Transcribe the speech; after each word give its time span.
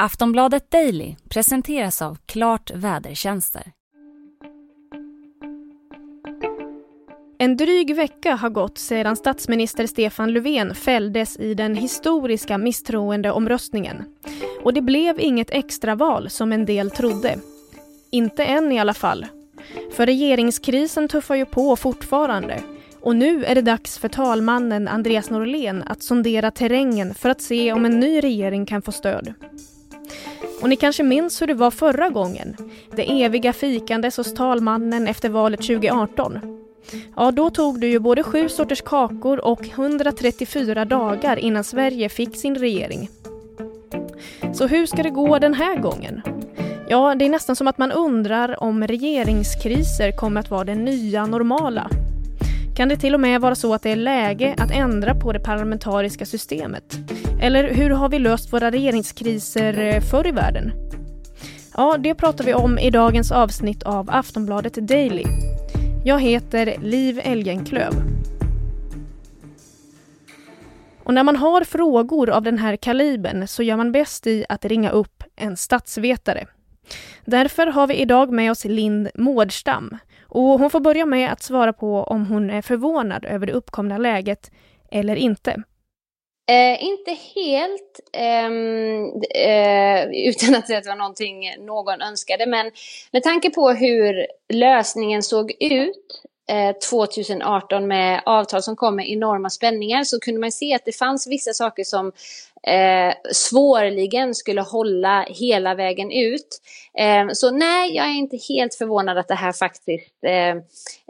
Aftonbladet 0.00 0.70
Daily 0.70 1.16
presenteras 1.28 2.02
av 2.02 2.18
Klart 2.26 2.70
Vädertjänster. 2.74 3.62
En 7.38 7.56
dryg 7.56 7.94
vecka 7.96 8.34
har 8.34 8.50
gått 8.50 8.78
sedan 8.78 9.16
statsminister 9.16 9.86
Stefan 9.86 10.32
Löfven 10.32 10.74
fälldes 10.74 11.36
i 11.36 11.54
den 11.54 11.74
historiska 11.74 12.58
misstroendeomröstningen. 12.58 14.04
Och 14.62 14.74
det 14.74 14.80
blev 14.80 15.20
inget 15.20 15.50
extraval 15.50 16.30
som 16.30 16.52
en 16.52 16.64
del 16.64 16.90
trodde. 16.90 17.38
Inte 18.10 18.44
än 18.44 18.72
i 18.72 18.80
alla 18.80 18.94
fall. 18.94 19.26
För 19.92 20.06
regeringskrisen 20.06 21.08
tuffar 21.08 21.34
ju 21.34 21.46
på 21.46 21.76
fortfarande. 21.76 22.62
Och 23.00 23.16
nu 23.16 23.44
är 23.44 23.54
det 23.54 23.62
dags 23.62 23.98
för 23.98 24.08
talmannen 24.08 24.88
Andreas 24.88 25.30
Norlén 25.30 25.82
att 25.86 26.02
sondera 26.02 26.50
terrängen 26.50 27.14
för 27.14 27.28
att 27.28 27.40
se 27.40 27.72
om 27.72 27.84
en 27.84 28.00
ny 28.00 28.20
regering 28.20 28.66
kan 28.66 28.82
få 28.82 28.92
stöd. 28.92 29.34
Och 30.62 30.68
ni 30.68 30.76
kanske 30.76 31.02
minns 31.02 31.42
hur 31.42 31.46
det 31.46 31.54
var 31.54 31.70
förra 31.70 32.08
gången? 32.08 32.56
Det 32.96 33.22
eviga 33.22 33.52
fikandes 33.52 34.16
hos 34.16 34.34
talmannen 34.34 35.08
efter 35.08 35.28
valet 35.28 35.60
2018. 35.60 36.38
Ja, 37.16 37.30
då 37.30 37.50
tog 37.50 37.80
det 37.80 37.86
ju 37.86 37.98
både 37.98 38.22
sju 38.22 38.48
sorters 38.48 38.82
kakor 38.82 39.44
och 39.44 39.68
134 39.68 40.84
dagar 40.84 41.36
innan 41.36 41.64
Sverige 41.64 42.08
fick 42.08 42.36
sin 42.36 42.54
regering. 42.54 43.08
Så 44.54 44.66
hur 44.66 44.86
ska 44.86 45.02
det 45.02 45.10
gå 45.10 45.38
den 45.38 45.54
här 45.54 45.76
gången? 45.76 46.22
Ja, 46.88 47.14
det 47.14 47.24
är 47.24 47.28
nästan 47.28 47.56
som 47.56 47.68
att 47.68 47.78
man 47.78 47.92
undrar 47.92 48.62
om 48.62 48.86
regeringskriser 48.86 50.12
kommer 50.12 50.40
att 50.40 50.50
vara 50.50 50.64
det 50.64 50.74
nya 50.74 51.26
normala. 51.26 51.90
Kan 52.80 52.88
det 52.88 52.96
till 52.96 53.14
och 53.14 53.20
med 53.20 53.40
vara 53.40 53.54
så 53.54 53.74
att 53.74 53.82
det 53.82 53.90
är 53.90 53.96
läge 53.96 54.54
att 54.58 54.70
ändra 54.70 55.14
på 55.14 55.32
det 55.32 55.40
parlamentariska 55.40 56.26
systemet? 56.26 56.98
Eller 57.40 57.74
hur 57.74 57.90
har 57.90 58.08
vi 58.08 58.18
löst 58.18 58.52
våra 58.52 58.70
regeringskriser 58.70 59.78
eh, 59.78 60.00
förr 60.00 60.26
i 60.26 60.30
världen? 60.30 60.72
Ja, 61.76 61.96
det 61.98 62.14
pratar 62.14 62.44
vi 62.44 62.54
om 62.54 62.78
i 62.78 62.90
dagens 62.90 63.32
avsnitt 63.32 63.82
av 63.82 64.10
Aftonbladet 64.10 64.74
Daily. 64.74 65.24
Jag 66.04 66.20
heter 66.20 66.76
Liv 66.82 67.20
Elgenklöv. 67.24 67.92
Och 71.04 71.14
när 71.14 71.22
man 71.22 71.36
har 71.36 71.64
frågor 71.64 72.30
av 72.30 72.42
den 72.42 72.58
här 72.58 72.76
kalibern 72.76 73.48
så 73.48 73.62
gör 73.62 73.76
man 73.76 73.92
bäst 73.92 74.26
i 74.26 74.44
att 74.48 74.64
ringa 74.64 74.90
upp 74.90 75.24
en 75.36 75.56
statsvetare. 75.56 76.46
Därför 77.24 77.66
har 77.66 77.86
vi 77.86 77.94
idag 77.94 78.32
med 78.32 78.50
oss 78.50 78.64
Lind 78.64 79.08
Mårdstam. 79.14 79.98
Och 80.30 80.42
hon 80.42 80.70
får 80.70 80.80
börja 80.80 81.06
med 81.06 81.32
att 81.32 81.42
svara 81.42 81.72
på 81.72 82.02
om 82.02 82.26
hon 82.26 82.50
är 82.50 82.62
förvånad 82.62 83.24
över 83.24 83.46
det 83.46 83.52
uppkomna 83.52 83.98
läget 83.98 84.50
eller 84.90 85.16
inte. 85.16 85.62
Eh, 86.50 86.84
inte 86.84 87.10
helt, 87.34 88.00
ehm, 88.12 89.22
eh, 89.34 90.00
eh, 90.00 90.08
utan 90.28 90.54
att 90.54 90.66
säga 90.66 90.78
att 90.78 90.84
det 90.84 90.90
var 90.90 90.96
någonting 90.96 91.54
någon 91.58 92.02
önskade, 92.02 92.46
men 92.46 92.70
med 93.12 93.22
tanke 93.22 93.50
på 93.50 93.70
hur 93.70 94.26
lösningen 94.52 95.22
såg 95.22 95.52
ut 95.60 96.22
eh, 96.50 96.76
2018 96.90 97.86
med 97.86 98.22
avtal 98.26 98.62
som 98.62 98.76
kom 98.76 98.96
med 98.96 99.10
enorma 99.10 99.50
spänningar 99.50 100.04
så 100.04 100.20
kunde 100.20 100.40
man 100.40 100.52
se 100.52 100.74
att 100.74 100.84
det 100.84 100.96
fanns 100.96 101.26
vissa 101.26 101.52
saker 101.52 101.84
som 101.84 102.12
eh, 102.66 103.14
svårligen 103.32 104.34
skulle 104.34 104.60
hålla 104.60 105.26
hela 105.28 105.74
vägen 105.74 106.12
ut. 106.12 106.60
Eh, 106.98 107.28
så 107.32 107.50
nej, 107.50 107.96
jag 107.96 108.06
är 108.06 108.14
inte 108.14 108.38
helt 108.48 108.74
förvånad 108.74 109.18
att 109.18 109.28
det 109.28 109.34
här 109.34 109.52
faktiskt 109.52 110.24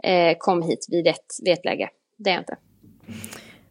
eh, 0.03 0.37
kom 0.37 0.61
hit 0.61 0.85
vid 0.89 1.07
ett, 1.07 1.25
vid 1.41 1.53
ett 1.53 1.65
läge. 1.65 1.89
Det 2.17 2.29
är 2.29 2.33
jag 2.33 2.41
inte. 2.41 2.57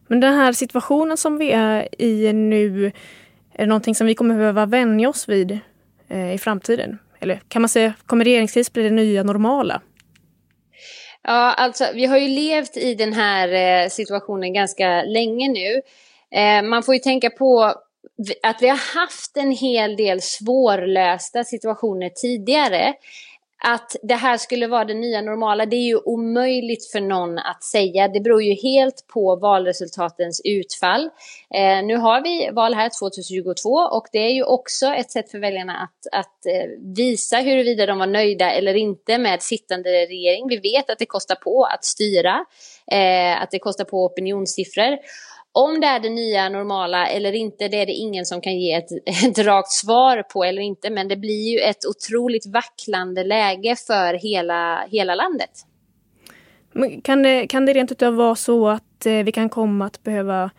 Men 0.07 0.19
den 0.19 0.33
här 0.33 0.53
situationen 0.53 1.17
som 1.17 1.37
vi 1.37 1.51
är 1.51 2.01
i 2.01 2.33
nu, 2.33 2.85
är 3.53 3.57
det 3.57 3.65
någonting 3.65 3.95
som 3.95 4.07
vi 4.07 4.15
kommer 4.15 4.35
behöva 4.35 4.65
vänja 4.65 5.09
oss 5.09 5.29
vid 5.29 5.59
eh, 6.07 6.33
i 6.33 6.37
framtiden? 6.37 6.99
Eller 7.19 7.41
kan 7.47 7.61
man 7.61 7.69
säga, 7.69 7.93
kommer 8.05 8.25
regeringskris 8.25 8.73
bli 8.73 8.83
det 8.83 8.89
nya 8.89 9.23
normala? 9.23 9.81
Ja, 11.23 11.53
alltså 11.53 11.85
vi 11.93 12.05
har 12.05 12.17
ju 12.17 12.27
levt 12.27 12.77
i 12.77 12.95
den 12.95 13.13
här 13.13 13.47
eh, 13.83 13.89
situationen 13.89 14.53
ganska 14.53 15.03
länge 15.03 15.49
nu. 15.49 15.81
Eh, 16.35 16.63
man 16.63 16.83
får 16.83 16.93
ju 16.93 16.99
tänka 16.99 17.29
på 17.29 17.73
att 18.43 18.61
vi 18.61 18.67
har 18.67 18.99
haft 18.99 19.37
en 19.37 19.51
hel 19.51 19.95
del 19.95 20.21
svårlösta 20.21 21.43
situationer 21.43 22.09
tidigare 22.09 22.93
att 23.63 23.95
det 24.01 24.15
här 24.15 24.37
skulle 24.37 24.67
vara 24.67 24.85
det 24.85 24.93
nya 24.93 25.21
normala, 25.21 25.65
det 25.65 25.75
är 25.75 25.87
ju 25.87 25.97
omöjligt 25.97 26.91
för 26.91 26.99
någon 26.99 27.37
att 27.37 27.63
säga. 27.63 28.07
Det 28.07 28.19
beror 28.19 28.43
ju 28.43 28.53
helt 28.53 29.07
på 29.07 29.35
valresultatens 29.35 30.41
utfall. 30.43 31.09
Eh, 31.53 31.85
nu 31.85 31.95
har 31.95 32.21
vi 32.23 32.49
val 32.51 32.73
här 32.73 32.89
2022 32.99 33.69
och 33.69 34.07
det 34.11 34.19
är 34.19 34.29
ju 34.29 34.43
också 34.43 34.85
ett 34.85 35.11
sätt 35.11 35.31
för 35.31 35.39
väljarna 35.39 35.77
att, 35.77 36.19
att 36.19 36.45
eh, 36.45 36.69
visa 36.95 37.37
huruvida 37.37 37.85
de 37.85 37.99
var 37.99 38.07
nöjda 38.07 38.51
eller 38.51 38.73
inte 38.73 39.17
med 39.17 39.41
sittande 39.41 39.89
regering. 39.89 40.47
Vi 40.49 40.57
vet 40.57 40.89
att 40.89 40.99
det 40.99 41.05
kostar 41.05 41.35
på 41.35 41.63
att 41.63 41.85
styra, 41.85 42.45
eh, 42.91 43.41
att 43.41 43.51
det 43.51 43.59
kostar 43.59 43.85
på 43.85 44.05
opinionssiffror. 44.05 44.97
Om 45.53 45.79
det 45.79 45.87
är 45.87 45.99
det 45.99 46.09
nya 46.09 46.49
normala 46.49 47.07
eller 47.07 47.33
inte, 47.33 47.67
det 47.67 47.81
är 47.81 47.85
det 47.85 47.91
ingen 47.91 48.25
som 48.25 48.41
kan 48.41 48.59
ge 48.59 48.73
ett, 48.73 48.91
ett 49.25 49.37
rakt 49.37 49.71
svar 49.71 50.23
på 50.23 50.43
eller 50.43 50.61
inte. 50.61 50.89
Men 50.89 51.07
det 51.07 51.17
blir 51.17 51.51
ju 51.51 51.59
ett 51.59 51.85
otroligt 51.85 52.45
vacklande 52.45 53.23
läge 53.23 53.75
för 53.87 54.13
hela, 54.13 54.85
hela 54.91 55.15
landet. 55.15 55.49
kan, 57.03 57.23
det, 57.23 57.47
kan 57.47 57.65
det 57.65 57.73
rent 57.73 57.91
utav 57.91 58.15
vara 58.15 58.35
så 58.35 58.67
att 58.67 59.05
eh, 59.05 59.13
vi 59.13 59.31
kan 59.31 59.49
komma 59.49 59.85
att 59.85 60.03
behöva 60.03 60.51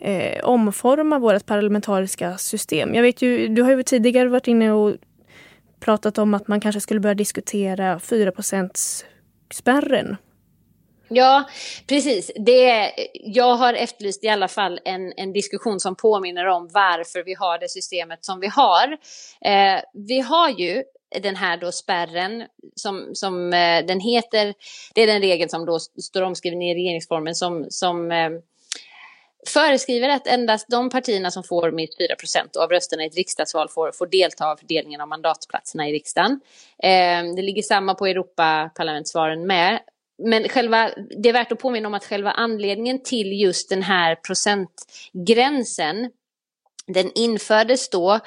eh, 0.00 0.44
omforma 0.44 1.18
vårt 1.18 1.46
parlamentariska 1.46 2.38
system? 2.38 2.94
Jag 2.94 3.02
vet 3.02 3.22
ju, 3.22 3.48
du 3.48 3.62
har 3.62 3.70
ju 3.70 3.82
tidigare 3.82 4.28
varit 4.28 4.48
inne 4.48 4.72
och 4.72 4.94
pratat 5.80 6.18
om 6.18 6.34
att 6.34 6.48
man 6.48 6.60
kanske 6.60 6.80
skulle 6.80 7.00
börja 7.00 7.14
diskutera 7.14 8.00
4 8.00 8.32
spärren 9.52 10.16
Ja, 11.08 11.44
precis. 11.86 12.30
Det, 12.36 12.92
jag 13.12 13.54
har 13.54 13.74
efterlyst 13.74 14.24
i 14.24 14.28
alla 14.28 14.48
fall 14.48 14.80
en, 14.84 15.12
en 15.16 15.32
diskussion 15.32 15.80
som 15.80 15.96
påminner 15.96 16.46
om 16.46 16.68
varför 16.72 17.24
vi 17.24 17.34
har 17.34 17.58
det 17.58 17.68
systemet 17.68 18.24
som 18.24 18.40
vi 18.40 18.46
har. 18.46 18.92
Eh, 19.44 19.80
vi 19.92 20.20
har 20.20 20.48
ju 20.48 20.84
den 21.22 21.36
här 21.36 21.56
då 21.56 21.72
spärren 21.72 22.44
som, 22.74 23.10
som 23.14 23.52
eh, 23.52 23.86
den 23.86 24.00
heter, 24.00 24.54
det 24.94 25.02
är 25.02 25.06
den 25.06 25.20
regel 25.20 25.50
som 25.50 25.66
då 25.66 25.78
står 25.78 26.22
omskriven 26.22 26.62
i 26.62 26.74
regeringsformen 26.74 27.34
som, 27.34 27.66
som 27.68 28.12
eh, 28.12 28.30
föreskriver 29.46 30.08
att 30.08 30.26
endast 30.26 30.68
de 30.68 30.90
partierna 30.90 31.30
som 31.30 31.44
får 31.44 31.70
minst 31.70 31.98
4% 32.00 32.56
av 32.56 32.70
rösterna 32.70 33.04
i 33.04 33.06
ett 33.06 33.16
riksdagsval 33.16 33.68
får, 33.68 33.92
får 33.92 34.06
delta 34.06 34.46
av 34.46 34.56
fördelningen 34.56 35.00
av 35.00 35.08
mandatplatserna 35.08 35.88
i 35.88 35.92
riksdagen. 35.92 36.40
Eh, 36.78 37.34
det 37.36 37.42
ligger 37.42 37.62
samma 37.62 37.94
på 37.94 38.06
Europaparlamentsvalen 38.06 39.46
med 39.46 39.80
men 40.22 40.48
själva, 40.48 40.90
det 41.22 41.28
är 41.28 41.32
värt 41.32 41.52
att 41.52 41.58
påminna 41.58 41.88
om 41.88 41.94
att 41.94 42.04
själva 42.04 42.30
anledningen 42.30 43.02
till 43.02 43.40
just 43.40 43.68
den 43.68 43.82
här 43.82 44.14
procentgränsen, 44.14 46.10
den 46.86 47.12
infördes 47.14 47.90
då 47.90 48.20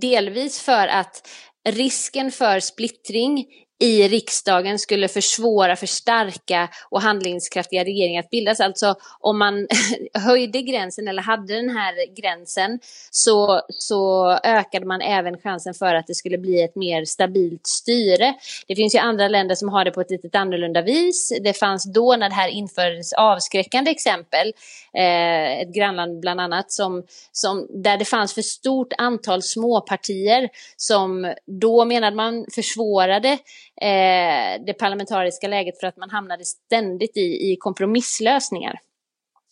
delvis 0.00 0.60
för 0.60 0.88
att 0.88 1.28
risken 1.68 2.30
för 2.30 2.60
splittring 2.60 3.46
i 3.80 4.08
riksdagen 4.08 4.78
skulle 4.78 5.08
försvåra 5.08 5.76
för 5.76 5.86
starka 5.86 6.68
och 6.90 7.02
handlingskraftiga 7.02 7.84
regeringar 7.84 8.20
att 8.20 8.30
bildas. 8.30 8.60
Alltså 8.60 8.94
om 9.20 9.38
man 9.38 9.66
höjde 10.14 10.62
gränsen 10.62 11.08
eller 11.08 11.22
hade 11.22 11.54
den 11.54 11.70
här 11.70 12.14
gränsen 12.16 12.80
så, 13.10 13.62
så 13.68 14.30
ökade 14.44 14.86
man 14.86 15.00
även 15.00 15.38
chansen 15.38 15.74
för 15.74 15.94
att 15.94 16.06
det 16.06 16.14
skulle 16.14 16.38
bli 16.38 16.62
ett 16.62 16.76
mer 16.76 17.04
stabilt 17.04 17.66
styre. 17.66 18.34
Det 18.66 18.76
finns 18.76 18.94
ju 18.94 18.98
andra 18.98 19.28
länder 19.28 19.54
som 19.54 19.68
har 19.68 19.84
det 19.84 19.90
på 19.90 20.00
ett 20.00 20.10
lite 20.10 20.38
annorlunda 20.38 20.82
vis. 20.82 21.32
Det 21.40 21.52
fanns 21.52 21.92
då 21.92 22.16
när 22.16 22.28
det 22.28 22.34
här 22.34 22.48
infördes 22.48 23.12
avskräckande 23.12 23.90
exempel, 23.90 24.52
eh, 24.94 25.60
ett 25.60 25.74
grannland 25.74 26.20
bland 26.20 26.40
annat, 26.40 26.72
som, 26.72 27.04
som, 27.32 27.66
där 27.82 27.96
det 27.96 28.04
fanns 28.04 28.34
för 28.34 28.42
stort 28.42 28.92
antal 28.98 29.42
småpartier 29.42 30.48
som 30.76 31.34
då 31.46 31.84
menade 31.84 32.16
man 32.16 32.46
försvårade 32.54 33.38
eh, 33.80 34.64
det 34.66 34.74
parlamentariska 34.78 35.48
läget 35.48 35.80
för 35.80 35.86
att 35.86 35.96
man 35.96 36.10
hamnade 36.10 36.44
ständigt 36.44 37.16
i, 37.16 37.52
i 37.52 37.56
kompromisslösningar. 37.60 38.80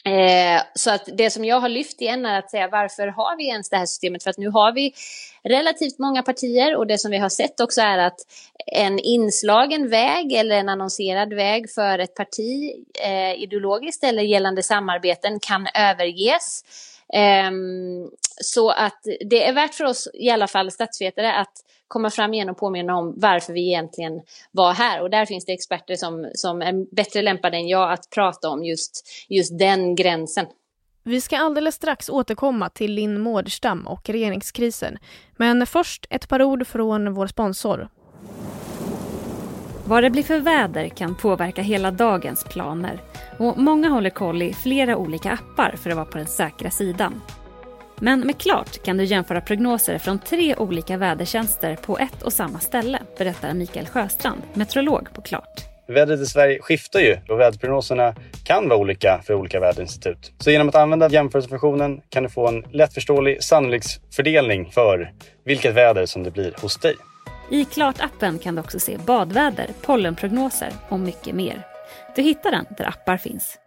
Eh, 0.04 0.62
så 0.75 0.90
att 0.90 1.08
det 1.12 1.30
som 1.30 1.44
jag 1.44 1.60
har 1.60 1.69
lyft 1.69 2.00
igen 2.00 2.26
är 2.26 2.38
att 2.38 2.50
säga 2.50 2.69
varför 2.69 3.06
har 3.06 3.36
vi 3.36 3.48
ens 3.48 3.70
det 3.70 3.76
här 3.76 3.86
systemet? 3.86 4.22
För 4.22 4.30
att 4.30 4.38
nu 4.38 4.48
har 4.48 4.72
vi 4.72 4.92
relativt 5.42 5.98
många 5.98 6.22
partier 6.22 6.76
och 6.76 6.86
det 6.86 6.98
som 6.98 7.10
vi 7.10 7.19
har 7.19 7.28
sett 7.28 7.60
också 7.60 7.80
är 7.80 7.98
att 7.98 8.19
en 8.66 8.98
inslagen 8.98 9.88
väg 9.88 10.32
eller 10.32 10.56
en 10.56 10.69
annonserad 10.69 11.34
väg 11.34 11.70
för 11.70 11.98
ett 11.98 12.14
parti 12.14 12.72
eh, 13.04 13.42
ideologiskt 13.42 14.04
eller 14.04 14.22
gällande 14.22 14.62
samarbeten 14.62 15.40
kan 15.40 15.66
överges. 15.74 16.62
Eh, 17.12 17.50
så 18.40 18.70
att 18.70 19.00
det 19.31 19.46
är 19.46 19.52
värt 19.52 19.74
för 19.74 19.84
oss 19.84 20.08
i 20.14 20.31
alla 20.31 20.46
fall 20.46 20.70
statsvetare 20.70 21.34
att 21.34 21.52
komma 21.88 22.11
fram 22.11 22.35
igen 22.35 22.49
och 22.49 22.58
påminna 22.58 22.96
om 22.96 23.14
varför 23.17 23.52
vi 23.52 23.69
egentligen 23.69 24.20
var 24.52 24.73
här. 24.73 25.02
Och 25.02 25.11
där 25.11 25.26
finns 25.26 25.44
det 25.44 25.52
experter 25.52 25.96
som, 25.96 26.31
som 26.35 26.62
är 26.62 26.94
bättre 26.94 27.23
lämpade 27.23 27.56
än 27.56 27.69
jag 27.69 27.93
att 27.93 28.11
prata 28.14 28.49
om 28.49 28.64
just, 28.64 29.08
just 29.29 29.58
den 29.58 29.94
gränsen. 29.94 30.46
Vi 31.02 31.20
ska 31.20 31.38
alldeles 31.38 31.75
strax 31.75 32.08
återkomma 32.08 32.70
till 32.70 32.93
Linn 32.93 33.20
Mårdstam 33.20 33.87
och 33.87 34.08
regeringskrisen. 34.08 34.99
Men 35.37 35.67
först 35.67 36.06
ett 36.11 36.29
par 36.29 36.43
ord 36.43 36.67
från 36.67 37.14
vår 37.14 37.26
sponsor. 37.26 37.88
Vad 39.87 40.02
det 40.02 40.11
blir 40.11 40.23
för 40.23 40.41
väder 40.41 40.88
kan 40.88 41.14
påverka 41.14 41.62
hela 41.62 41.91
dagens 41.91 42.44
planer 42.44 43.00
och 43.38 43.58
många 43.58 43.88
håller 43.88 44.11
koll 44.11 44.43
i 44.43 44.52
flera 44.52 44.96
olika 44.96 45.32
appar 45.32 45.75
för 45.76 45.91
att 45.91 45.96
vara 45.96 46.06
på 46.06 46.19
den 46.19 46.26
säkra 46.26 46.70
sidan. 46.70 47.20
Men 48.00 48.20
med 48.20 48.38
Klart 48.38 48.82
kan 48.82 48.96
du 48.96 49.04
jämföra 49.04 49.40
prognoser 49.40 49.98
från 49.98 50.18
tre 50.18 50.56
olika 50.56 50.96
vädertjänster 50.96 51.76
på 51.76 51.98
ett 51.98 52.22
och 52.22 52.32
samma 52.32 52.58
ställe, 52.58 52.98
berättar 53.18 53.54
Mikael 53.54 53.86
Sjöstrand, 53.86 54.42
meteorolog 54.54 55.08
på 55.14 55.22
Klart. 55.22 55.64
Vädret 55.88 56.20
i 56.20 56.26
Sverige 56.26 56.58
skiftar 56.62 57.00
ju 57.00 57.16
och 57.28 57.40
väderprognoserna 57.40 58.14
kan 58.44 58.68
vara 58.68 58.78
olika 58.78 59.20
för 59.26 59.34
olika 59.34 59.60
väderinstitut. 59.60 60.32
Så 60.38 60.50
genom 60.50 60.68
att 60.68 60.74
använda 60.74 61.08
jämförelsefunktionen 61.08 62.00
kan 62.08 62.22
du 62.22 62.28
få 62.28 62.48
en 62.48 62.64
lättförståelig 62.70 63.42
sannolikhetsfördelning 63.42 64.70
för 64.70 65.12
vilket 65.44 65.74
väder 65.74 66.06
som 66.06 66.22
det 66.22 66.30
blir 66.30 66.54
hos 66.62 66.76
dig. 66.76 66.94
I 67.50 67.64
Klart-appen 67.64 68.38
kan 68.38 68.54
du 68.54 68.60
också 68.60 68.80
se 68.80 68.98
badväder, 69.06 69.66
pollenprognoser 69.82 70.72
och 70.88 71.00
mycket 71.00 71.34
mer. 71.34 71.66
Du 72.16 72.22
hittar 72.22 72.50
den 72.50 72.64
där 72.78 72.88
appar 72.88 73.16
finns. 73.16 73.58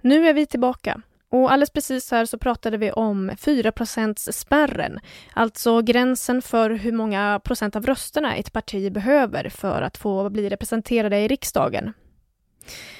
Nu 0.00 0.28
är 0.28 0.34
vi 0.34 0.46
tillbaka. 0.46 1.00
Och 1.36 1.52
alldeles 1.52 1.70
precis 1.70 2.10
här 2.10 2.24
så 2.24 2.38
pratade 2.38 2.76
vi 2.76 2.92
om 2.92 3.30
4% 3.30 4.32
spärren, 4.32 5.00
alltså 5.34 5.82
gränsen 5.82 6.42
för 6.42 6.70
hur 6.70 6.92
många 6.92 7.40
procent 7.44 7.76
av 7.76 7.86
rösterna 7.86 8.36
ett 8.36 8.52
parti 8.52 8.92
behöver 8.92 9.48
för 9.48 9.82
att 9.82 9.96
få 9.96 10.30
bli 10.30 10.48
representerade 10.48 11.18
i 11.18 11.28
riksdagen. 11.28 11.92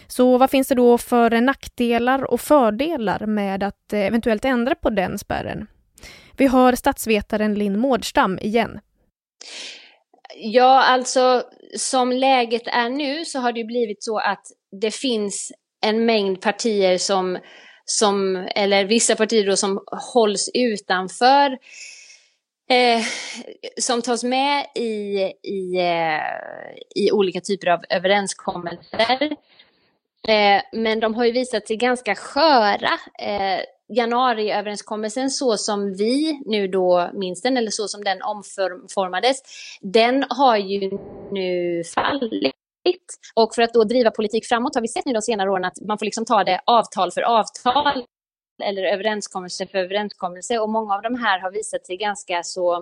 Så 0.07 0.39
vad 0.39 0.51
finns 0.51 0.69
det 0.69 0.75
då 0.75 0.99
för 0.99 1.41
nackdelar 1.41 2.25
och 2.25 2.41
fördelar 2.41 3.27
med 3.27 3.63
att 3.63 3.93
eventuellt 3.93 4.45
ändra 4.45 4.75
på 4.75 4.91
den 4.91 5.19
spärren? 5.19 5.67
Vi 6.37 6.47
har 6.47 6.75
statsvetaren 6.75 7.55
Linn 7.55 7.79
Mårdstam 7.79 8.39
igen. 8.39 8.81
Ja, 10.37 10.85
alltså 10.85 11.43
som 11.77 12.13
läget 12.13 12.67
är 12.67 12.89
nu 12.89 13.25
så 13.25 13.39
har 13.39 13.53
det 13.53 13.65
blivit 13.65 14.05
så 14.05 14.19
att 14.19 14.45
det 14.81 14.95
finns 14.95 15.53
en 15.81 16.05
mängd 16.05 16.41
partier 16.41 16.99
som 16.99 17.39
som, 17.87 18.49
eller 18.55 18.85
vissa 18.85 19.17
partier 19.17 19.47
då 19.47 19.57
som 19.57 19.85
hålls 20.13 20.51
utanför 20.55 21.59
eh, 22.71 23.03
som 23.81 24.03
tas 24.03 24.25
med 24.25 24.67
i, 24.75 25.19
i, 25.43 25.77
eh, 25.79 27.03
i 27.05 27.13
olika 27.13 27.41
typer 27.41 27.67
av 27.67 27.81
överenskommelser. 27.91 29.23
Eh, 30.29 30.63
men 30.73 31.01
de 31.01 31.15
har 31.15 31.25
ju 31.25 31.33
visat 31.33 31.67
sig 31.67 31.77
ganska 31.77 32.15
sköra. 32.15 32.91
Eh, 33.19 33.61
januariöverenskommelsen 33.89 35.31
så 35.31 35.57
som 35.57 35.95
vi 35.95 36.43
nu 36.47 36.69
då 36.69 37.11
minns 37.15 37.43
den, 37.43 37.57
eller 37.57 37.71
så 37.71 37.89
som 37.89 38.05
den 38.05 38.23
omformades, 38.23 39.43
den 39.81 40.25
har 40.29 40.57
ju 40.57 40.91
nu 41.31 41.83
fallit. 41.95 42.56
Och 43.35 43.55
för 43.55 43.63
att 43.63 43.73
då 43.73 43.85
driva 43.85 44.11
politik 44.11 44.47
framåt 44.47 44.75
har 44.75 44.83
vi 44.83 44.89
sett 44.89 45.07
nu 45.07 45.13
de 45.13 45.23
senare 45.23 45.51
åren 45.51 45.65
att 45.65 45.81
man 45.89 45.99
får 45.99 46.05
liksom 46.05 46.25
ta 46.25 46.45
det 46.45 46.61
avtal 46.67 47.13
för 47.13 47.23
avtal 47.23 48.05
eller 48.65 48.83
överenskommelse 48.83 49.67
för 49.67 49.79
överenskommelse 49.79 50.59
och 50.59 50.69
många 50.69 50.95
av 50.95 51.03
de 51.03 51.15
här 51.15 51.41
har 51.41 51.51
visat 51.51 51.87
sig 51.87 51.97
ganska 51.97 52.43
så 52.43 52.77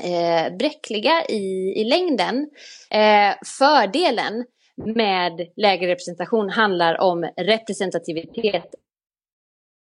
eh, 0.00 0.56
bräckliga 0.58 1.24
i, 1.28 1.72
i 1.80 1.84
längden. 1.84 2.50
Eh, 2.90 3.34
fördelen 3.58 4.44
med 4.76 5.32
lägre 5.56 5.90
representation 5.90 6.50
handlar 6.50 7.00
om 7.00 7.30
representativitet 7.36 8.70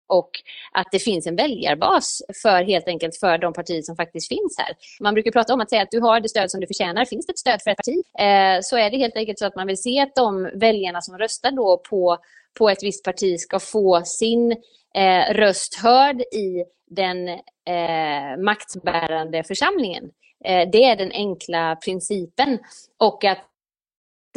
och 0.10 0.30
att 0.72 0.88
det 0.92 1.00
finns 1.00 1.28
en 1.28 1.36
väljarbas 1.36 2.22
för 2.42 2.64
helt 2.64 2.88
enkelt 2.88 3.18
för 3.18 3.38
de 3.38 3.54
partier 3.54 3.82
som 3.82 3.96
faktiskt 3.96 4.28
finns 4.28 4.56
här. 4.58 4.76
Man 5.00 5.14
brukar 5.14 5.32
prata 5.32 5.54
om 5.54 5.62
att 5.62 5.70
säga 5.70 5.82
att 5.82 5.92
du 5.92 6.00
har 6.00 6.20
det 6.20 6.30
stöd 6.30 6.52
som 6.52 6.60
du 6.60 6.68
förtjänar. 6.68 7.06
Finns 7.06 7.26
det 7.26 7.32
ett 7.32 7.40
stöd 7.40 7.62
för 7.62 7.72
ett 7.72 7.78
parti 7.78 7.98
eh, 8.20 8.62
så 8.62 8.78
är 8.78 8.90
det 8.90 8.98
helt 8.98 9.16
enkelt 9.16 9.40
så 9.40 9.46
att 9.46 9.56
man 9.56 9.68
vill 9.68 9.82
se 9.82 10.00
att 10.00 10.16
de 10.16 10.50
väljarna 10.54 11.02
som 11.02 11.18
röstar 11.18 11.52
då 11.52 11.82
på, 11.90 12.18
på 12.60 12.70
ett 12.70 12.84
visst 12.84 13.04
parti 13.04 13.40
ska 13.40 13.60
få 13.60 14.02
sin 14.06 14.52
eh, 14.96 15.34
röst 15.34 15.76
hörd 15.76 16.22
i 16.22 16.64
den 16.90 17.28
eh, 17.30 18.38
maktbärande 18.44 19.44
församlingen. 19.44 20.04
Eh, 20.46 20.70
det 20.72 20.84
är 20.84 20.96
den 20.96 21.12
enkla 21.12 21.76
principen. 21.76 22.60
Och 22.98 23.24
att 23.24 23.49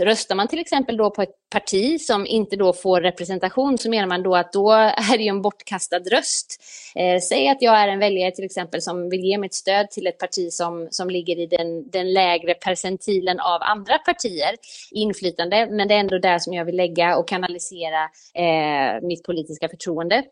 Röstar 0.00 0.34
man 0.34 0.48
till 0.48 0.58
exempel 0.58 0.96
då 0.96 1.10
på 1.10 1.22
ett 1.22 1.34
parti 1.50 2.00
som 2.00 2.26
inte 2.26 2.56
då 2.56 2.72
får 2.72 3.00
representation 3.00 3.78
så 3.78 3.90
menar 3.90 4.06
man 4.06 4.22
då 4.22 4.36
att 4.36 4.52
då 4.52 4.70
är 4.72 5.16
det 5.16 5.22
ju 5.22 5.28
en 5.28 5.42
bortkastad 5.42 5.98
röst. 5.98 6.62
Eh, 6.94 7.20
säg 7.20 7.48
att 7.48 7.62
jag 7.62 7.76
är 7.76 7.88
en 7.88 7.98
väljare 7.98 8.30
till 8.30 8.44
exempel 8.44 8.82
som 8.82 9.10
vill 9.10 9.24
ge 9.24 9.38
mitt 9.38 9.54
stöd 9.54 9.90
till 9.90 10.06
ett 10.06 10.18
parti 10.18 10.52
som, 10.52 10.88
som 10.90 11.10
ligger 11.10 11.38
i 11.38 11.46
den, 11.46 11.90
den 11.90 12.12
lägre 12.12 12.54
percentilen 12.54 13.40
av 13.40 13.62
andra 13.62 13.98
partier, 13.98 14.54
inflytande, 14.90 15.68
men 15.70 15.88
det 15.88 15.94
är 15.94 15.98
ändå 15.98 16.18
där 16.18 16.38
som 16.38 16.52
jag 16.52 16.64
vill 16.64 16.76
lägga 16.76 17.16
och 17.16 17.28
kanalisera 17.28 18.02
eh, 18.34 19.02
mitt 19.02 19.22
politiska 19.22 19.68
förtroende. 19.68 20.24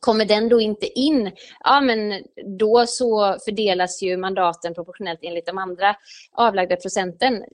Kommer 0.00 0.24
den 0.24 0.48
då 0.48 0.60
inte 0.60 0.86
in, 0.86 1.30
ja 1.64 1.80
men 1.80 2.22
då 2.58 2.86
så 2.86 3.36
fördelas 3.44 4.02
ju 4.02 4.16
mandaten 4.16 4.74
proportionellt 4.74 5.20
enligt 5.22 5.46
de 5.46 5.58
andra 5.58 5.96
avlagda 6.32 6.76
procenten. 6.76 7.44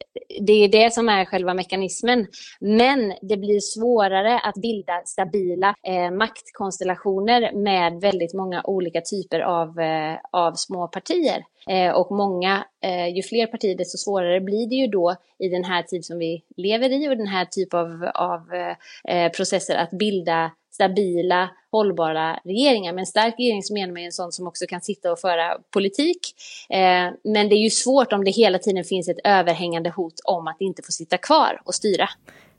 Det 0.40 0.52
är 0.52 0.68
det 0.68 0.92
som 0.92 1.08
är 1.08 1.24
själva 1.24 1.54
mekanismen. 1.54 2.26
Men 2.60 3.14
det 3.22 3.36
blir 3.36 3.60
svårare 3.60 4.38
att 4.38 4.54
bilda 4.54 5.02
stabila 5.04 5.74
eh, 5.82 6.10
maktkonstellationer 6.10 7.52
med 7.52 8.00
väldigt 8.00 8.34
många 8.34 8.62
olika 8.64 9.00
typer 9.00 9.40
av, 9.40 9.80
eh, 9.80 10.16
av 10.32 10.54
små 10.54 10.88
partier. 10.88 11.44
Eh, 11.70 11.92
och 11.92 12.16
många, 12.16 12.64
eh, 12.82 13.06
ju 13.16 13.22
fler 13.22 13.46
partier 13.46 13.76
desto 13.76 13.98
svårare 13.98 14.40
blir 14.40 14.66
det 14.68 14.74
ju 14.74 14.86
då 14.86 15.16
i 15.38 15.48
den 15.48 15.64
här 15.64 15.82
tid 15.82 16.04
som 16.04 16.18
vi 16.18 16.42
lever 16.56 16.90
i 16.90 17.08
och 17.08 17.16
den 17.16 17.26
här 17.26 17.44
typ 17.44 17.74
av, 17.74 18.10
av 18.14 18.54
eh, 19.08 19.32
processer 19.32 19.76
att 19.76 19.90
bilda 19.90 20.50
stabila, 20.76 21.48
hållbara 21.70 22.40
regeringar. 22.44 22.92
Med 22.92 23.02
en 23.02 23.06
stark 23.06 23.34
regering 23.38 23.62
så 23.62 23.74
menar 23.74 24.00
en 24.00 24.12
sån 24.12 24.32
som 24.32 24.46
också 24.46 24.66
kan 24.66 24.80
sitta 24.80 25.12
och 25.12 25.18
föra 25.18 25.58
politik. 25.70 26.20
Eh, 26.70 27.08
men 27.24 27.48
det 27.48 27.54
är 27.54 27.62
ju 27.62 27.70
svårt 27.70 28.12
om 28.12 28.24
det 28.24 28.30
hela 28.30 28.58
tiden 28.58 28.84
finns 28.84 29.08
ett 29.08 29.20
överhängande 29.24 29.90
hot 29.90 30.14
om 30.24 30.46
att 30.46 30.60
inte 30.60 30.82
få 30.82 30.92
sitta 30.92 31.18
kvar 31.18 31.60
och 31.64 31.74
styra. 31.74 32.08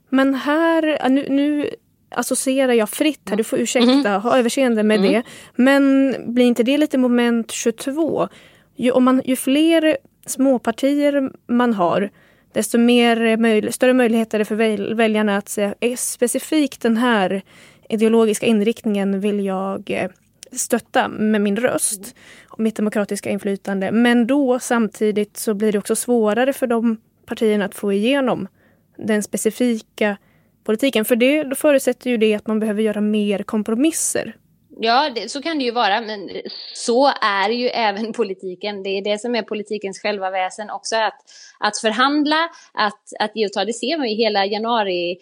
Men 0.08 0.34
här, 0.34 1.08
nu, 1.08 1.26
nu 1.28 1.70
associerar 2.10 2.72
jag 2.72 2.90
fritt 2.90 3.28
här, 3.28 3.36
du 3.36 3.44
får 3.44 3.58
ursäkta, 3.58 3.92
mm. 3.92 4.22
ha 4.22 4.38
överseende 4.38 4.82
med 4.82 4.98
mm. 4.98 5.12
det. 5.12 5.22
Men 5.54 6.14
blir 6.34 6.44
inte 6.44 6.62
det 6.62 6.78
lite 6.78 6.98
moment 6.98 7.50
22? 7.50 8.28
Ju, 8.76 8.90
om 8.90 9.04
man, 9.04 9.22
ju 9.24 9.36
fler 9.36 9.96
småpartier 10.26 11.32
man 11.46 11.74
har, 11.74 12.10
desto 12.52 12.78
mer 12.78 13.36
möj 13.36 13.72
större 13.72 13.94
möjligheter 13.94 14.36
är 14.36 14.38
det 14.38 14.44
för 14.44 14.94
väljarna 14.94 15.36
att 15.36 15.48
säga 15.48 15.74
specifikt 15.96 16.80
den 16.80 16.96
här 16.96 17.42
ideologiska 17.88 18.46
inriktningen 18.46 19.20
vill 19.20 19.44
jag 19.44 19.90
eh, 19.90 20.10
stötta 20.52 21.08
med 21.08 21.40
min 21.40 21.56
röst 21.56 22.14
och 22.48 22.60
mitt 22.60 22.76
demokratiska 22.76 23.30
inflytande. 23.30 23.92
Men 23.92 24.26
då 24.26 24.58
samtidigt 24.58 25.36
så 25.36 25.54
blir 25.54 25.72
det 25.72 25.78
också 25.78 25.96
svårare 25.96 26.52
för 26.52 26.66
de 26.66 27.00
partierna 27.26 27.64
att 27.64 27.74
få 27.74 27.92
igenom 27.92 28.48
den 28.96 29.22
specifika 29.22 30.16
politiken. 30.64 31.04
För 31.04 31.16
det 31.16 31.42
då 31.42 31.56
förutsätter 31.56 32.10
ju 32.10 32.16
det 32.16 32.34
att 32.34 32.46
man 32.46 32.60
behöver 32.60 32.82
göra 32.82 33.00
mer 33.00 33.42
kompromisser. 33.42 34.36
Ja, 34.80 35.10
det, 35.14 35.28
så 35.28 35.42
kan 35.42 35.58
det 35.58 35.64
ju 35.64 35.70
vara, 35.70 36.00
men 36.00 36.30
så 36.74 37.12
är 37.22 37.48
ju 37.50 37.68
även 37.68 38.12
politiken. 38.20 38.82
Det 38.82 38.90
är 38.90 39.04
det 39.04 39.18
som 39.18 39.34
är 39.34 39.42
politikens 39.42 40.02
själva 40.02 40.30
väsen 40.30 40.70
också, 40.70 40.96
att, 40.96 41.20
att 41.58 41.78
förhandla, 41.78 42.48
att, 42.74 43.02
att 43.20 43.30
ge 43.34 43.46
och 43.46 43.52
ta. 43.52 43.64
Det 43.64 43.72
ser 43.72 43.98
man 43.98 44.08
ju 44.08 44.14
hela 44.14 44.46
januari 44.46 45.18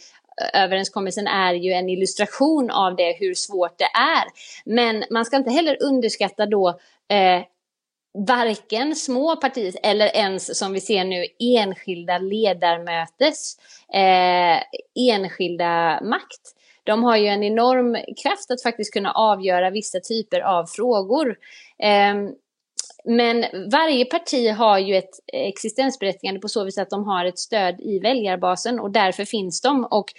överenskommelsen 0.54 1.26
är 1.26 1.54
ju 1.54 1.72
en 1.72 1.88
illustration 1.88 2.70
av 2.70 2.96
det, 2.96 3.16
hur 3.20 3.34
svårt 3.34 3.78
det 3.78 3.90
är. 3.98 4.24
Men 4.64 5.04
man 5.10 5.24
ska 5.24 5.36
inte 5.36 5.50
heller 5.50 5.82
underskatta 5.82 6.46
då 6.46 6.68
eh, 7.08 7.42
varken 8.26 8.96
små 8.96 9.36
partier 9.36 9.74
eller 9.82 10.16
ens 10.16 10.58
som 10.58 10.72
vi 10.72 10.80
ser 10.80 11.04
nu 11.04 11.26
enskilda 11.38 12.18
ledarmötes 12.18 13.56
eh, 13.92 14.62
enskilda 15.10 16.00
makt. 16.02 16.54
De 16.84 17.04
har 17.04 17.16
ju 17.16 17.26
en 17.26 17.42
enorm 17.42 17.96
kraft 18.22 18.50
att 18.50 18.62
faktiskt 18.62 18.92
kunna 18.92 19.12
avgöra 19.12 19.70
vissa 19.70 20.00
typer 20.00 20.40
av 20.40 20.66
frågor. 20.66 21.36
Eh, 21.78 22.14
men 23.06 23.44
varje 23.70 24.04
parti 24.04 24.50
har 24.50 24.78
ju 24.78 24.96
ett 24.96 25.10
existensberättigande 25.32 26.40
på 26.40 26.48
så 26.48 26.64
vis 26.64 26.78
att 26.78 26.90
de 26.90 27.04
har 27.04 27.24
ett 27.24 27.38
stöd 27.38 27.80
i 27.80 27.98
väljarbasen 27.98 28.80
och 28.80 28.90
därför 28.90 29.24
finns 29.24 29.60
de. 29.60 29.84
Och 29.84 30.12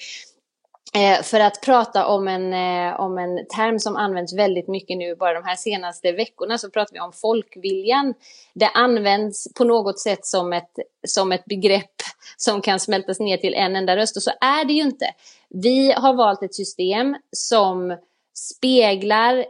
eh, 0.95 1.21
för 1.23 1.39
att 1.39 1.61
prata 1.61 2.07
om 2.07 2.27
en, 2.27 2.53
eh, 2.53 2.99
om 2.99 3.17
en 3.17 3.45
term 3.55 3.79
som 3.79 3.95
används 3.95 4.37
väldigt 4.37 4.67
mycket 4.67 4.97
nu 4.97 5.15
bara 5.15 5.33
de 5.33 5.43
här 5.43 5.55
senaste 5.55 6.11
veckorna 6.11 6.57
så 6.57 6.69
pratar 6.69 6.93
vi 6.93 6.99
om 6.99 7.13
folkviljan. 7.13 8.13
Det 8.53 8.69
används 8.69 9.53
på 9.53 9.63
något 9.63 9.99
sätt 9.99 10.25
som 10.25 10.53
ett, 10.53 10.79
som 11.07 11.31
ett 11.31 11.45
begrepp 11.45 11.95
som 12.37 12.61
kan 12.61 12.79
smältas 12.79 13.19
ner 13.19 13.37
till 13.37 13.53
en 13.53 13.75
enda 13.75 13.97
röst 13.97 14.17
och 14.17 14.23
så 14.23 14.31
är 14.41 14.65
det 14.65 14.73
ju 14.73 14.81
inte. 14.81 15.05
Vi 15.49 15.91
har 15.91 16.13
valt 16.13 16.43
ett 16.43 16.55
system 16.55 17.15
som 17.31 17.97
speglar 18.33 19.45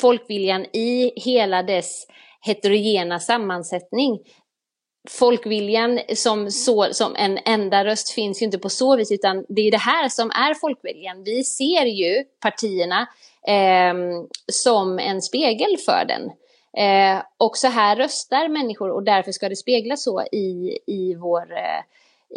folkviljan 0.00 0.64
i 0.64 1.12
hela 1.16 1.62
dess 1.62 2.06
heterogena 2.46 3.18
sammansättning. 3.20 4.18
Folkviljan 5.08 6.00
som, 6.14 6.50
så, 6.50 6.88
som 6.92 7.16
en 7.16 7.38
enda 7.44 7.84
röst 7.84 8.10
finns 8.10 8.42
ju 8.42 8.46
inte 8.46 8.58
på 8.58 8.68
så 8.68 8.96
vis, 8.96 9.12
utan 9.12 9.44
det 9.48 9.62
är 9.62 9.70
det 9.70 9.76
här 9.76 10.08
som 10.08 10.30
är 10.30 10.54
folkviljan. 10.54 11.24
Vi 11.24 11.44
ser 11.44 11.84
ju 11.84 12.24
partierna 12.42 13.06
eh, 13.46 13.94
som 14.52 14.98
en 14.98 15.22
spegel 15.22 15.76
för 15.86 16.04
den. 16.04 16.30
Eh, 16.76 17.22
och 17.38 17.56
så 17.56 17.66
här 17.66 17.96
röstar 17.96 18.48
människor 18.48 18.90
och 18.90 19.02
därför 19.02 19.32
ska 19.32 19.48
det 19.48 19.56
speglas 19.56 20.02
så 20.02 20.22
i, 20.22 20.78
i, 20.86 21.14
vår, 21.14 21.52
eh, 21.52 21.82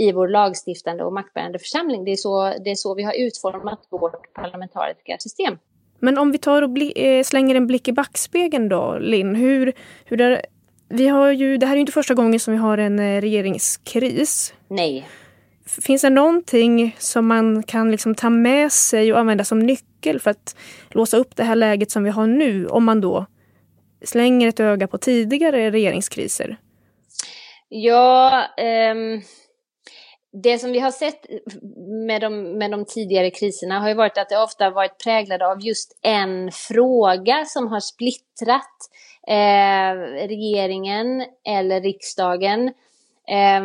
i 0.08 0.12
vår 0.12 0.28
lagstiftande 0.28 1.04
och 1.04 1.14
maktbärande 1.14 1.60
församling. 1.60 2.06
Det 2.06 2.12
är, 2.12 2.16
så, 2.16 2.54
det 2.64 2.72
är 2.72 2.76
så 2.76 2.96
vi 2.96 3.04
har 3.04 3.14
utformat 3.14 3.88
vårt 3.90 4.34
parlamentariska 4.34 5.18
system. 5.20 5.58
Men 6.02 6.18
om 6.18 6.32
vi 6.32 6.38
tar 6.38 6.62
och 6.62 6.70
bli, 6.70 6.94
eh, 6.96 7.24
slänger 7.24 7.56
en 7.56 7.68
blick 7.68 7.88
i 7.88 7.92
backspegeln 7.92 8.70
då, 8.70 8.98
Linn. 9.00 9.36
Hur, 9.36 9.74
hur 10.06 10.18
det, 10.18 10.42
vi 10.90 11.08
har 11.08 11.32
ju, 11.32 11.58
det 11.58 11.66
här 11.66 11.74
är 11.74 11.78
ju 11.78 11.82
inte 11.82 11.92
första 11.92 12.14
gången 12.14 12.40
som 12.40 12.54
vi 12.54 12.60
har 12.60 12.78
en 12.78 13.00
eh, 13.00 13.22
regeringskris. 13.22 14.54
Nej. 14.68 15.08
Finns 15.82 16.02
det 16.02 16.10
någonting 16.10 16.96
som 17.00 17.28
man 17.28 17.64
kan 17.64 17.92
liksom 17.92 18.16
ta 18.16 18.30
med 18.30 18.72
sig 18.72 19.14
och 19.14 19.20
använda 19.20 19.44
som 19.44 19.60
nyckel 19.60 20.20
för 20.20 20.32
att 20.32 20.56
låsa 20.90 21.18
upp 21.18 21.36
det 21.36 21.44
här 21.44 21.56
läget 21.56 21.92
som 21.92 22.04
vi 22.04 22.10
har 22.10 22.28
nu 22.28 22.68
om 22.68 22.84
man 22.84 23.02
då 23.02 23.26
slänger 24.06 24.48
ett 24.48 24.60
öga 24.60 24.88
på 24.88 24.98
tidigare 24.98 25.72
regeringskriser? 25.72 26.58
Ja, 27.70 28.44
um, 28.94 29.22
det 30.44 30.60
som 30.60 30.72
vi 30.72 30.80
har 30.80 30.92
sett 30.92 31.26
med 32.06 32.22
de, 32.22 32.58
med 32.58 32.72
de 32.72 32.86
tidigare 32.86 33.32
kriserna 33.32 33.80
har 33.80 33.90
ju 33.90 33.96
varit 33.96 34.18
att 34.18 34.30
det 34.30 34.44
ofta 34.44 34.70
varit 34.70 35.04
präglade 35.04 35.48
av 35.48 35.62
just 35.62 36.00
en 36.02 36.52
fråga 36.52 37.46
som 37.46 37.68
har 37.68 37.80
splittrat 37.80 38.78
eh, 39.28 40.28
regeringen 40.28 41.26
eller 41.46 41.82
riksdagen. 41.82 42.68
Eh, 43.28 43.62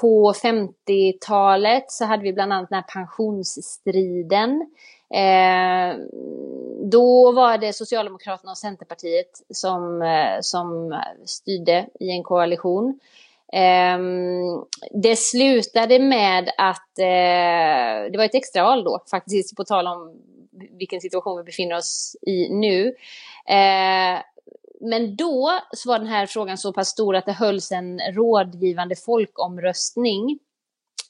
på 0.00 0.32
50-talet 0.32 1.90
så 1.90 2.04
hade 2.04 2.22
vi 2.22 2.32
bland 2.32 2.52
annat 2.52 2.68
den 2.68 2.76
här 2.76 3.00
pensionsstriden. 3.02 4.66
Eh, 5.14 5.96
då 6.90 7.32
var 7.32 7.58
det 7.58 7.72
Socialdemokraterna 7.72 8.50
och 8.50 8.58
Centerpartiet 8.58 9.42
som, 9.50 10.02
eh, 10.02 10.40
som 10.40 11.00
styrde 11.24 11.86
i 12.00 12.10
en 12.10 12.22
koalition. 12.22 13.00
Ehm, 13.54 14.64
det 15.02 15.16
slutade 15.16 15.98
med 15.98 16.50
att 16.58 16.98
eh, 16.98 18.10
det 18.12 18.14
var 18.16 18.24
ett 18.24 18.34
extraval 18.34 18.84
då, 18.84 19.04
faktiskt 19.10 19.56
på 19.56 19.64
tal 19.64 19.86
om 19.86 20.16
vilken 20.78 21.00
situation 21.00 21.36
vi 21.36 21.44
befinner 21.44 21.76
oss 21.76 22.16
i 22.26 22.48
nu. 22.48 22.94
Ehm, 23.48 24.18
men 24.80 25.16
då 25.16 25.60
så 25.72 25.88
var 25.88 25.98
den 25.98 26.08
här 26.08 26.26
frågan 26.26 26.58
så 26.58 26.72
pass 26.72 26.88
stor 26.88 27.16
att 27.16 27.26
det 27.26 27.32
hölls 27.32 27.72
en 27.72 28.00
rådgivande 28.00 28.96
folkomröstning 28.96 30.38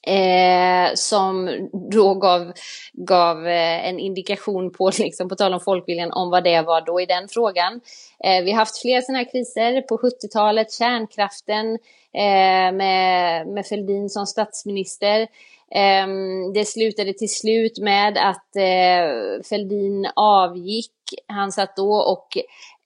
Eh, 0.07 0.93
som 0.95 1.49
då 1.91 2.13
gav, 2.13 2.53
gav 2.93 3.47
eh, 3.47 3.89
en 3.89 3.99
indikation 3.99 4.71
på, 4.71 4.91
liksom, 4.99 5.29
på 5.29 5.35
tal 5.35 5.53
om 5.53 5.59
folkviljan, 5.59 6.11
om 6.11 6.29
vad 6.29 6.43
det 6.43 6.61
var 6.61 6.81
då 6.81 7.01
i 7.01 7.05
den 7.05 7.27
frågan. 7.27 7.81
Eh, 8.23 8.43
vi 8.43 8.51
har 8.51 8.57
haft 8.57 8.81
flera 8.81 9.01
sådana 9.01 9.17
här 9.17 9.31
kriser 9.31 9.81
på 9.81 9.97
70-talet, 9.97 10.71
kärnkraften 10.71 11.73
eh, 12.13 12.71
med, 12.73 13.47
med 13.47 13.65
Fälldin 13.65 14.09
som 14.09 14.25
statsminister. 14.25 15.27
Ehm, 15.71 16.53
det 16.53 16.65
slutade 16.65 17.13
till 17.13 17.33
slut 17.33 17.79
med 17.79 18.17
att 18.17 18.55
eh, 18.55 19.43
Fälldin 19.49 20.07
avgick. 20.15 20.91
Han 21.27 21.51
satt 21.51 21.75
då 21.75 21.93
och 21.93 22.27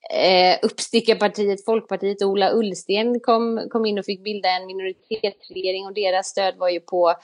eh, 0.09 0.59
uppstickarpartiet 0.61 1.65
Folkpartiet 1.65 2.21
och 2.21 2.29
Ola 2.29 2.51
Ullsten 2.53 3.19
kom, 3.19 3.67
kom 3.69 3.85
in 3.85 3.99
och 3.99 4.05
fick 4.05 4.23
bilda 4.23 4.49
en 4.49 4.67
minoritetsregering 4.67 5.85
och 5.85 5.93
deras 5.93 6.27
stöd 6.27 6.57
var 6.57 6.69
ju 6.69 6.79
på 6.79 7.15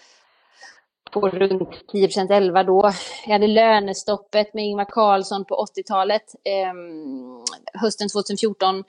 på 1.11 1.29
runt 1.29 1.87
10 1.91 2.07
procent 2.07 2.31
11 2.31 2.63
då. 2.63 2.91
Jag 3.25 3.33
hade 3.33 3.47
lönestoppet 3.47 4.53
med 4.53 4.65
Ingvar 4.65 4.85
Carlsson 4.85 5.45
på 5.45 5.65
80-talet. 5.75 6.35
Ehm, 6.43 7.35
eh, 7.35 7.81
hösten 7.81 8.09
2014 8.09 8.83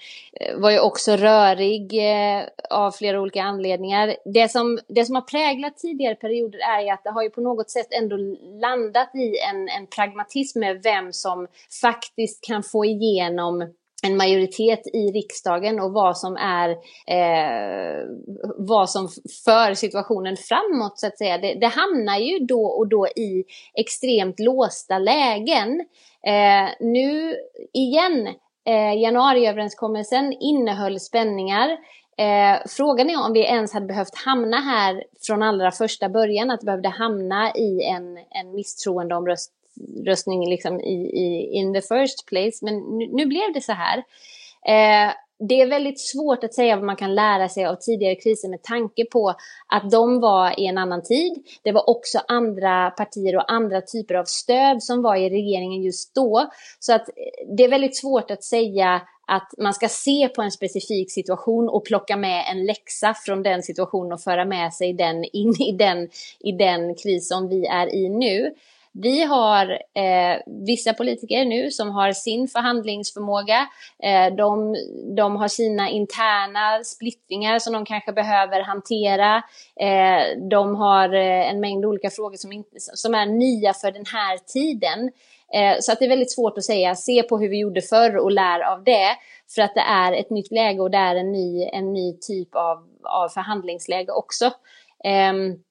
var 0.56 0.70
ju 0.70 0.80
också 0.80 1.16
rörig 1.16 1.94
eh, 1.94 2.42
av 2.70 2.90
flera 2.90 3.20
olika 3.20 3.42
anledningar. 3.42 4.16
Det 4.24 4.48
som, 4.48 4.78
det 4.88 5.04
som 5.04 5.14
har 5.14 5.22
präglat 5.22 5.76
tidigare 5.76 6.14
perioder 6.14 6.58
är 6.58 6.82
ju 6.82 6.90
att 6.90 7.04
det 7.04 7.10
har 7.10 7.22
ju 7.22 7.30
på 7.30 7.40
något 7.40 7.70
sätt 7.70 7.88
ändå 7.90 8.16
landat 8.60 9.14
i 9.14 9.38
en, 9.50 9.68
en 9.68 9.86
pragmatism 9.86 10.60
med 10.60 10.82
vem 10.82 11.12
som 11.12 11.46
faktiskt 11.82 12.46
kan 12.46 12.62
få 12.62 12.84
igenom 12.84 13.72
en 14.02 14.16
majoritet 14.16 14.86
i 14.86 15.12
riksdagen 15.12 15.80
och 15.80 15.92
vad 15.92 16.18
som 16.18 16.36
är 16.36 16.70
eh, 17.06 18.04
vad 18.58 18.90
som 18.90 19.08
för 19.44 19.74
situationen 19.74 20.36
framåt 20.36 20.98
så 20.98 21.06
att 21.06 21.18
säga. 21.18 21.38
Det, 21.38 21.54
det, 21.54 21.66
hamnar 21.66 22.18
ju 22.18 22.38
då 22.38 22.66
och 22.66 22.88
då 22.88 23.06
i 23.06 23.44
extremt 23.74 24.40
låsta 24.40 24.98
lägen. 24.98 25.80
Eh, 26.26 26.70
nu 26.80 27.36
igen, 27.72 28.26
eh, 28.66 29.00
januariöverenskommelsen 29.02 30.32
innehöll 30.32 31.00
spänningar. 31.00 31.68
Eh, 32.18 32.66
frågan 32.68 33.10
är 33.10 33.26
om 33.26 33.32
vi 33.32 33.40
ens 33.40 33.72
hade 33.72 33.86
behövt 33.86 34.16
hamna 34.24 34.56
här 34.56 35.04
från 35.26 35.42
allra 35.42 35.70
första 35.70 36.08
början, 36.08 36.50
att 36.50 36.62
vi 36.62 36.66
behövde 36.66 36.88
hamna 36.88 37.52
i 37.54 37.82
en, 37.82 38.16
en 38.16 38.54
misstroendeomröstning 38.54 39.55
röstning 40.06 40.49
liksom 40.49 40.80
i, 40.80 40.95
i 40.95 41.50
in 41.52 41.75
the 41.75 41.80
first 41.80 42.26
place. 42.26 42.59
Men 42.62 42.75
nu, 42.75 43.09
nu 43.12 43.26
blev 43.26 43.52
det 43.54 43.61
så 43.61 43.73
här. 43.73 43.99
Eh, 44.66 45.12
det 45.38 45.61
är 45.61 45.66
väldigt 45.66 46.00
svårt 46.00 46.45
att 46.45 46.54
säga 46.54 46.76
vad 46.76 46.85
man 46.85 46.97
kan 46.97 47.14
lära 47.14 47.49
sig 47.49 47.66
av 47.66 47.75
tidigare 47.75 48.14
kriser 48.14 48.49
med 48.49 48.62
tanke 48.62 49.04
på 49.04 49.35
att 49.66 49.90
de 49.90 50.21
var 50.21 50.61
i 50.61 50.66
en 50.66 50.78
annan 50.78 51.02
tid. 51.02 51.45
Det 51.62 51.73
var 51.73 51.90
också 51.90 52.18
andra 52.28 52.90
partier 52.90 53.37
och 53.37 53.52
andra 53.52 53.80
typer 53.80 54.14
av 54.14 54.25
stöd 54.25 54.83
som 54.83 55.02
var 55.02 55.16
i 55.16 55.30
regeringen 55.30 55.83
just 55.83 56.14
då. 56.14 56.50
Så 56.78 56.95
att 56.95 57.09
eh, 57.09 57.54
det 57.56 57.64
är 57.64 57.68
väldigt 57.68 57.97
svårt 57.97 58.30
att 58.30 58.45
säga 58.45 59.02
att 59.26 59.54
man 59.59 59.75
ska 59.75 59.88
se 59.88 60.28
på 60.28 60.42
en 60.42 60.50
specifik 60.50 61.12
situation 61.12 61.68
och 61.68 61.85
plocka 61.85 62.16
med 62.16 62.45
en 62.50 62.66
läxa 62.66 63.14
från 63.14 63.42
den 63.42 63.62
situationen 63.62 64.12
och 64.12 64.21
föra 64.21 64.45
med 64.45 64.75
sig 64.75 64.92
den 64.92 65.25
in 65.25 65.54
i 65.62 65.73
den, 65.73 66.09
i 66.40 66.52
den 66.52 66.95
kris 66.95 67.28
som 67.28 67.49
vi 67.49 67.66
är 67.66 67.95
i 67.95 68.09
nu. 68.09 68.54
Vi 69.02 69.22
har 69.22 69.70
eh, 69.72 70.40
vissa 70.66 70.94
politiker 70.94 71.44
nu 71.44 71.70
som 71.70 71.90
har 71.90 72.12
sin 72.12 72.48
förhandlingsförmåga. 72.48 73.68
Eh, 74.02 74.34
de, 74.36 74.76
de 75.16 75.36
har 75.36 75.48
sina 75.48 75.90
interna 75.90 76.84
splittringar 76.84 77.58
som 77.58 77.72
de 77.72 77.84
kanske 77.84 78.12
behöver 78.12 78.60
hantera. 78.60 79.36
Eh, 79.80 80.48
de 80.50 80.74
har 80.74 81.14
eh, 81.14 81.50
en 81.50 81.60
mängd 81.60 81.84
olika 81.84 82.10
frågor 82.10 82.36
som, 82.36 82.52
inte, 82.52 82.76
som 82.78 83.14
är 83.14 83.26
nya 83.26 83.72
för 83.72 83.92
den 83.92 84.06
här 84.12 84.38
tiden. 84.38 85.10
Eh, 85.54 85.76
så 85.80 85.92
att 85.92 85.98
det 85.98 86.04
är 86.04 86.08
väldigt 86.08 86.32
svårt 86.32 86.58
att 86.58 86.64
säga, 86.64 86.94
se 86.94 87.22
på 87.22 87.38
hur 87.38 87.48
vi 87.48 87.58
gjorde 87.58 87.82
förr 87.82 88.16
och 88.16 88.32
lär 88.32 88.60
av 88.60 88.84
det. 88.84 89.08
För 89.54 89.62
att 89.62 89.74
det 89.74 89.80
är 89.80 90.12
ett 90.12 90.30
nytt 90.30 90.52
läge 90.52 90.80
och 90.80 90.90
det 90.90 90.98
är 90.98 91.16
en 91.16 91.32
ny, 91.32 91.64
en 91.72 91.92
ny 91.92 92.18
typ 92.18 92.54
av, 92.54 92.78
av 93.02 93.28
förhandlingsläge 93.28 94.12
också. 94.12 94.44
Um, 95.04 95.62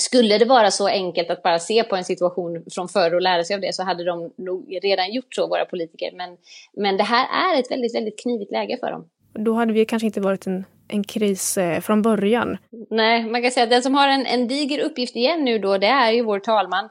skulle 0.00 0.38
det 0.38 0.44
vara 0.44 0.70
så 0.70 0.88
enkelt 0.88 1.30
att 1.30 1.42
bara 1.42 1.58
se 1.58 1.84
på 1.84 1.96
en 1.96 2.04
situation 2.04 2.64
från 2.70 2.88
förr 2.88 3.14
och 3.14 3.22
lära 3.22 3.44
sig 3.44 3.54
av 3.54 3.60
det 3.60 3.74
så 3.74 3.82
hade 3.82 4.04
de 4.04 4.32
nog 4.36 4.78
redan 4.82 5.12
gjort 5.12 5.34
så, 5.34 5.48
våra 5.48 5.64
politiker. 5.64 6.10
Men, 6.14 6.36
men 6.76 6.96
det 6.96 7.02
här 7.02 7.54
är 7.54 7.60
ett 7.60 7.70
väldigt, 7.70 7.94
väldigt 7.94 8.22
knivigt 8.22 8.52
läge 8.52 8.76
för 8.80 8.90
dem. 8.90 9.08
Då 9.34 9.52
hade 9.52 9.72
vi 9.72 9.84
kanske 9.84 10.06
inte 10.06 10.20
varit 10.20 10.46
en, 10.46 10.64
en 10.88 11.04
kris 11.04 11.58
eh, 11.58 11.80
från 11.80 12.02
början. 12.02 12.58
Nej, 12.90 13.24
man 13.24 13.42
kan 13.42 13.50
säga 13.50 13.64
att 13.64 13.70
den 13.70 13.82
som 13.82 13.94
har 13.94 14.08
en, 14.08 14.26
en 14.26 14.48
diger 14.48 14.78
uppgift 14.78 15.16
igen 15.16 15.44
nu 15.44 15.58
då, 15.58 15.78
det 15.78 15.86
är 15.86 16.12
ju 16.12 16.22
vår 16.22 16.40
talman 16.40 16.88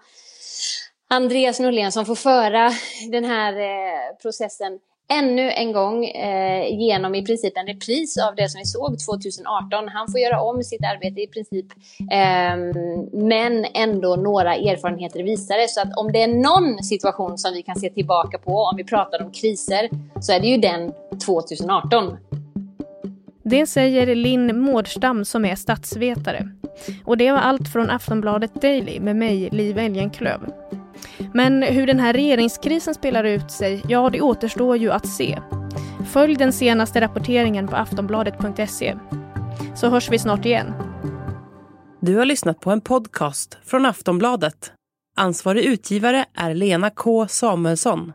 Andreas 1.09 1.59
Norlén 1.59 1.91
som 1.91 2.05
får 2.05 2.15
föra 2.15 2.71
den 3.11 3.25
här 3.25 3.53
eh, 3.53 4.17
processen 4.21 4.79
ännu 5.11 5.51
en 5.51 5.71
gång 5.71 6.05
eh, 6.05 6.79
genom 6.79 7.15
i 7.15 7.25
princip 7.25 7.57
en 7.57 7.67
repris 7.67 8.17
av 8.17 8.35
det 8.35 8.49
som 8.49 8.59
vi 8.59 8.65
såg 8.65 8.99
2018. 8.99 9.87
Han 9.87 10.11
får 10.11 10.19
göra 10.19 10.41
om 10.41 10.63
sitt 10.63 10.83
arbete 10.83 11.21
i 11.21 11.27
princip, 11.27 11.65
eh, 12.11 12.55
men 13.13 13.65
ändå 13.73 14.15
några 14.15 14.55
erfarenheter 14.55 15.23
visar 15.23 15.57
det. 15.57 15.69
Så 15.69 15.81
att 15.81 15.97
om 15.97 16.11
det 16.11 16.21
är 16.21 16.27
någon 16.27 16.83
situation 16.83 17.37
som 17.37 17.53
vi 17.53 17.61
kan 17.63 17.75
se 17.75 17.89
tillbaka 17.89 18.37
på 18.37 18.51
om 18.51 18.77
vi 18.77 18.83
pratar 18.83 19.21
om 19.23 19.31
kriser 19.31 19.89
så 20.21 20.33
är 20.33 20.39
det 20.39 20.47
ju 20.47 20.57
den 20.57 20.93
2018. 21.25 22.17
Det 23.43 23.65
säger 23.65 24.15
Linn 24.15 24.59
Mårdstam 24.59 25.25
som 25.25 25.45
är 25.45 25.55
statsvetare. 25.55 26.49
Och 27.05 27.17
det 27.17 27.31
var 27.31 27.39
allt 27.39 27.69
från 27.69 27.89
Aftonbladet 27.89 28.61
Daily 28.61 28.99
med 28.99 29.15
mig, 29.15 29.49
Liv 29.51 29.77
Elgenklöv. 29.77 30.39
Men 31.33 31.63
hur 31.63 31.87
den 31.87 31.99
här 31.99 32.13
regeringskrisen 32.13 32.95
spelar 32.95 33.23
ut 33.23 33.51
sig, 33.51 33.83
ja 33.87 34.09
det 34.09 34.21
återstår 34.21 34.77
ju 34.77 34.91
att 34.91 35.07
se. 35.07 35.39
Följ 36.11 36.35
den 36.35 36.53
senaste 36.53 37.01
rapporteringen 37.01 37.67
på 37.67 37.75
aftonbladet.se. 37.75 38.95
Så 39.75 39.89
hörs 39.89 40.11
vi 40.11 40.19
snart 40.19 40.45
igen. 40.45 40.73
Du 41.99 42.15
har 42.17 42.25
lyssnat 42.25 42.59
på 42.59 42.71
en 42.71 42.81
podcast 42.81 43.57
från 43.65 43.85
Aftonbladet. 43.85 44.73
Ansvarig 45.17 45.65
utgivare 45.65 46.25
är 46.33 46.53
Lena 46.53 46.89
K 46.89 47.27
Samuelsson. 47.27 48.13